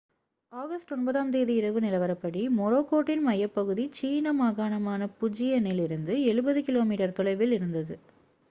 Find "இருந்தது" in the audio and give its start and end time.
7.51-7.95